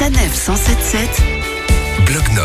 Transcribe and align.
Sanef 0.00 0.34
177 0.34 1.22
Bloc-notes. 2.06 2.39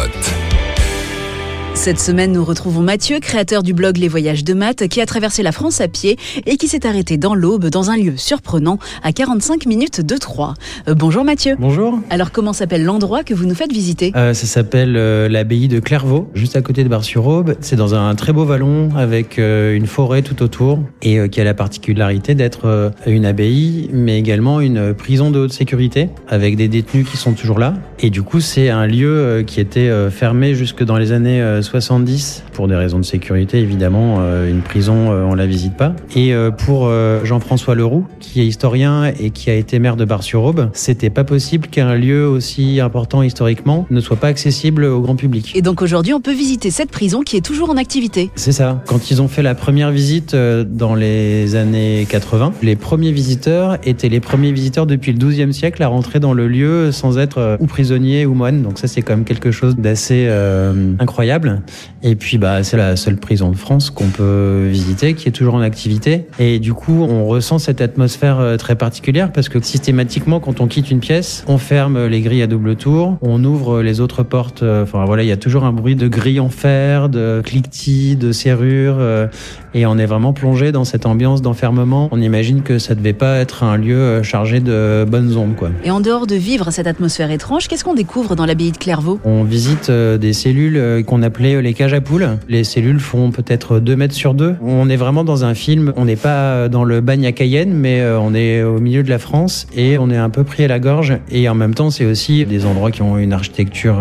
Cette 1.86 2.00
semaine, 2.00 2.32
nous 2.32 2.44
retrouvons 2.44 2.82
Mathieu, 2.82 3.20
créateur 3.20 3.62
du 3.62 3.76
blog 3.76 3.98
Les 3.98 4.08
Voyages 4.08 4.44
de 4.44 4.56
Maths, 4.56 4.88
qui 4.88 5.02
a 5.02 5.06
traversé 5.06 5.44
la 5.44 5.52
France 5.52 5.82
à 5.82 5.88
pied 5.88 6.18
et 6.48 6.58
qui 6.58 6.68
s'est 6.68 6.88
arrêté 6.88 7.18
dans 7.18 7.36
l'Aube, 7.36 7.68
dans 7.68 7.92
un 7.92 7.96
lieu 7.96 8.18
surprenant, 8.18 8.80
à 9.04 9.12
45 9.12 9.68
minutes 9.68 10.02
de 10.02 10.18
Troyes. 10.18 10.56
Euh, 10.88 10.96
bonjour 10.96 11.24
Mathieu. 11.24 11.56
Bonjour. 11.60 12.00
Alors, 12.10 12.32
comment 12.32 12.54
s'appelle 12.54 12.84
l'endroit 12.84 13.24
que 13.24 13.36
vous 13.36 13.46
nous 13.46 13.54
faites 13.54 13.72
visiter? 13.72 14.12
Euh, 14.16 14.34
ça 14.34 14.48
s'appelle 14.48 14.96
euh, 14.98 15.30
l'abbaye 15.30 15.68
de 15.68 15.80
Clairvaux, 15.80 16.28
juste 16.34 16.56
à 16.56 16.64
côté 16.64 16.84
de 16.84 16.90
Bar-sur-Aube. 16.90 17.54
C'est 17.60 17.76
dans 17.76 17.94
un 17.94 18.16
très 18.16 18.34
beau 18.34 18.46
vallon 18.46 18.90
avec 18.98 19.38
une 19.38 19.86
forêt 19.86 20.24
tout 20.24 20.42
autour 20.42 20.80
et 21.04 21.30
qui 21.30 21.40
a 21.40 21.44
la 21.44 21.54
particularité 21.54 22.34
d'être 22.34 22.94
une 23.06 23.28
abbaye, 23.28 23.92
mais 23.94 24.18
également 24.18 24.60
une 24.60 24.96
prison 24.96 25.30
de 25.30 25.38
haute 25.38 25.54
sécurité 25.54 26.10
avec 26.28 26.56
des 26.56 26.68
détenus 26.68 27.08
qui 27.08 27.18
sont 27.18 27.34
toujours 27.34 27.60
là. 27.60 27.76
Et 28.00 28.10
du 28.10 28.24
coup, 28.24 28.40
c'est 28.40 28.70
un 28.70 28.88
lieu 28.88 29.44
qui 29.46 29.60
était 29.60 30.10
fermé 30.10 30.56
jusque 30.56 30.84
dans 30.84 30.98
les 30.98 31.12
années 31.12 31.44
euh, 31.44 31.62
70 31.82 32.44
pour 32.54 32.68
des 32.68 32.76
raisons 32.76 33.00
de 33.00 33.06
sécurité, 33.06 33.60
évidemment. 33.60 34.20
euh, 34.20 34.50
une 34.50 34.62
prison, 34.62 35.12
euh, 35.12 35.24
on 35.24 35.36
la 35.36 35.46
visite 35.46 35.76
pas. 35.76 35.94
Et 36.16 36.34
euh, 36.34 36.52
pour 36.52 36.90
Jean-François 37.24 37.76
Leroux, 37.76 38.06
qui 38.20 38.42
est 38.42 38.46
historien 38.46 39.12
et 39.20 39.32
qui 39.32 39.50
a 39.50 39.54
été 39.54 39.80
maire 39.80 39.96
de 39.96 40.06
Bar-sur-Aube, 40.06 40.70
c'était 40.74 41.10
pas 41.10 41.24
possible 41.24 41.68
qu'un 41.68 41.96
lieu 41.96 42.28
aussi 42.28 42.80
important 42.80 43.22
historiquement 43.22 43.86
ne 43.90 44.00
soit 44.00 44.16
pas 44.16 44.28
accessible 44.28 44.86
au 44.86 45.02
grand 45.02 45.16
public. 45.16 45.52
Et 45.56 45.62
donc 45.62 45.82
aujourd'hui, 45.82 46.14
on 46.14 46.22
peut 46.22 46.34
visiter 46.34 46.72
cette 46.72 46.92
prison 46.92 47.22
qui 47.22 47.36
est 47.36 47.46
toujours 47.46 47.70
en 47.70 47.78
activité. 47.78 48.30
C'est 48.36 48.52
ça. 48.52 48.82
Quand 48.88 49.12
ils 49.12 49.22
ont 49.22 49.28
fait 49.28 49.44
la 49.44 49.56
première 49.56 49.92
visite 49.92 50.36
dans 50.36 50.96
les 50.96 51.56
années 51.56 52.08
80, 52.10 52.54
les 52.62 52.76
premiers 52.76 53.12
visiteurs 53.12 53.78
étaient 53.84 54.10
les 54.10 54.20
premiers 54.20 54.52
visiteurs 54.52 54.86
depuis 54.86 55.12
le 55.12 55.20
12e 55.20 55.52
siècle 55.52 55.84
à 55.84 55.88
rentrer 55.88 56.20
dans 56.20 56.34
le 56.34 56.48
lieu 56.48 56.92
sans 56.92 57.18
être 57.18 57.58
ou 57.60 57.66
prisonnier 57.66 58.26
ou 58.26 58.34
moine. 58.34 58.62
Donc 58.62 58.80
ça, 58.80 58.88
c'est 58.88 59.02
quand 59.02 59.16
même 59.16 59.26
quelque 59.26 59.52
chose 59.52 59.76
d'assez 59.76 60.28
euh, 60.30 60.94
incroyable. 61.00 61.62
Et 62.04 62.16
puis, 62.16 62.38
bah, 62.38 62.64
c'est 62.64 62.78
la 62.78 62.96
seule 62.96 63.18
prison 63.18 63.50
de 63.52 63.56
France 63.56 63.90
qu'on 63.90 64.08
peut 64.08 64.68
visiter, 64.70 65.14
qui 65.14 65.28
est 65.28 65.32
toujours 65.32 65.56
en 65.56 65.62
activité. 65.62 66.26
Et 66.40 66.60
du 66.60 66.74
coup, 66.74 67.04
on 67.10 67.26
ressent 67.26 67.58
cette 67.60 67.82
atmosphère 67.82 68.40
euh, 68.40 68.58
très 68.58 68.76
particulière 68.76 69.32
parce 69.32 69.50
que 69.50 69.62
systématiquement, 69.62 70.40
quand 70.40 70.62
on 70.62 70.68
quitte 70.68 70.92
une 70.92 71.00
pièce, 71.00 71.44
on 71.48 71.58
ferme 71.58 72.06
les 72.08 72.22
grilles 72.22 72.42
à 72.44 72.48
double 72.48 72.76
tour, 72.76 73.18
on 73.22 73.44
ouvre 73.44 73.82
les 73.82 74.02
autres 74.02 74.24
portes. 74.24 74.64
euh, 74.64 74.84
Enfin 74.84 75.06
voilà, 75.06 75.24
il 75.24 75.28
y 75.30 75.32
a 75.32 75.38
toujours 75.38 75.64
un 75.64 75.72
bruit 75.72 75.96
de 75.96 76.08
grilles 76.08 76.40
en 76.40 76.50
fer, 76.50 77.10
de 77.10 77.42
cliquetis, 77.44 78.16
de 78.16 78.32
serrures. 78.32 78.98
euh, 79.00 79.28
et 79.74 79.86
on 79.86 79.98
est 79.98 80.06
vraiment 80.06 80.32
plongé 80.32 80.72
dans 80.72 80.86
cette 80.86 81.06
ambiance 81.06 81.42
d'enfermement. 81.42 82.08
On 82.12 82.22
imagine 82.22 82.62
que 82.62 82.80
ça 82.80 82.96
devait 82.96 83.12
pas 83.14 83.38
être 83.38 83.64
un 83.64 83.76
lieu 83.78 84.24
chargé 84.24 84.62
de 84.62 85.06
bonnes 85.06 85.36
ondes, 85.36 85.56
quoi. 85.56 85.70
Et 85.84 85.92
en 85.92 86.00
dehors 86.00 86.28
de 86.28 86.36
vivre 86.36 86.72
cette 86.72 86.88
atmosphère 86.88 87.30
étrange, 87.30 87.68
qu'est-ce 87.68 87.84
qu'on 87.84 87.94
découvre 87.94 88.36
dans 88.36 88.46
l'abbaye 88.46 88.72
de 88.72 88.78
Clairvaux? 88.78 89.20
On 89.26 89.44
visite 89.44 89.92
des 89.92 90.34
cellules 90.34 91.04
qu'on 91.06 91.22
appelait 91.24 91.45
euh, 91.54 91.62
les 91.62 91.74
cages 91.74 91.94
à 91.94 92.02
poules. 92.02 92.28
Les 92.50 92.64
cellules 92.64 93.00
font 93.00 93.32
peut-être 93.32 93.80
2 93.80 93.96
mètres 93.96 94.14
sur 94.14 94.34
2. 94.34 94.56
On 94.62 94.90
est 94.90 94.96
vraiment 94.96 95.24
dans 95.24 95.46
un 95.46 95.54
film. 95.54 95.94
On 95.96 96.06
n'est 96.06 96.16
pas 96.16 96.30
euh, 96.30 96.70
dans 96.70 96.84
le 96.84 97.02
bagne 97.02 97.26
à 97.26 97.32
Cayenne, 97.32 97.74
mais 97.74 98.02
euh, 98.02 98.20
on 98.20 98.34
est 98.34 98.64
au 98.64 98.80
milieu 98.80 99.04
de 99.04 99.10
la 99.10 99.20
France 99.20 99.68
et 99.76 99.98
on 99.98 100.10
est 100.10 100.18
un 100.18 100.30
peu 100.30 100.44
pris 100.44 100.64
à 100.64 100.68
la 100.68 100.80
gorge. 100.80 101.18
Et 101.30 101.48
en 101.50 101.56
même 101.56 101.74
temps, 101.74 101.90
c'est 101.90 102.06
aussi 102.06 102.46
des 102.46 102.66
endroits 102.66 102.92
qui 102.92 103.02
ont 103.02 103.18
une 103.18 103.34
architecture 103.34 103.98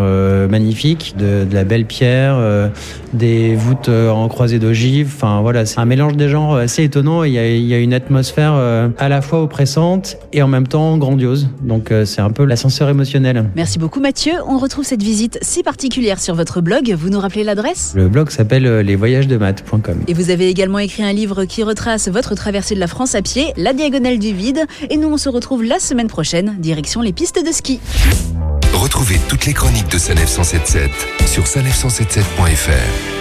magnifique, 0.49 1.15
de, 1.17 1.45
la 1.51 1.63
belle 1.63 1.85
pierre, 1.85 2.39
des 3.13 3.55
voûtes 3.55 3.89
en 3.89 4.27
croisée 4.27 4.59
d'ogives. 4.59 5.11
Enfin 5.15 5.41
voilà, 5.41 5.65
c'est 5.65 5.79
un 5.79 5.85
mélange 5.85 6.15
des 6.15 6.29
genres 6.29 6.55
assez 6.55 6.83
étonnant. 6.83 7.23
Il 7.23 7.33
y 7.33 7.39
a, 7.39 7.47
il 7.47 7.65
y 7.65 7.73
a 7.73 7.79
une 7.79 7.93
atmosphère 7.93 8.53
à 8.97 9.09
la 9.09 9.21
fois 9.21 9.41
oppressante 9.41 10.17
et 10.33 10.41
en 10.41 10.47
même 10.47 10.67
temps 10.67 10.97
grandiose. 10.97 11.49
Donc 11.61 11.91
c'est 12.05 12.21
un 12.21 12.31
peu 12.31 12.45
l'ascenseur 12.45 12.89
émotionnel. 12.89 13.45
Merci 13.55 13.79
beaucoup 13.79 13.99
Mathieu. 13.99 14.33
On 14.47 14.57
retrouve 14.57 14.85
cette 14.85 15.03
visite 15.03 15.37
si 15.41 15.63
particulière 15.63 16.19
sur 16.19 16.35
votre 16.35 16.61
blog. 16.61 16.93
Vous 16.97 17.09
nous 17.09 17.19
rappelez 17.19 17.34
l'adresse 17.43 17.93
Le 17.95 18.07
blog 18.07 18.29
s'appelle 18.29 18.65
euh, 18.65 18.83
lesvoyagesdemaths.com. 18.83 20.03
Et 20.07 20.13
vous 20.13 20.29
avez 20.29 20.47
également 20.49 20.79
écrit 20.79 21.03
un 21.03 21.13
livre 21.13 21.45
qui 21.45 21.63
retrace 21.63 22.07
votre 22.07 22.35
traversée 22.35 22.75
de 22.75 22.79
la 22.79 22.87
France 22.87 23.15
à 23.15 23.21
pied, 23.21 23.53
La 23.57 23.73
Diagonale 23.73 24.19
du 24.19 24.33
Vide. 24.33 24.65
Et 24.89 24.97
nous, 24.97 25.09
on 25.09 25.17
se 25.17 25.29
retrouve 25.29 25.63
la 25.63 25.79
semaine 25.79 26.07
prochaine, 26.07 26.55
direction 26.59 27.01
les 27.01 27.13
pistes 27.13 27.45
de 27.45 27.51
ski. 27.51 27.79
Retrouvez 28.73 29.19
toutes 29.27 29.45
les 29.45 29.53
chroniques 29.53 29.91
de 29.91 29.97
Sanef 29.97 30.29
177 30.29 30.91
sur 31.27 31.43
sanef177.fr. 31.43 33.14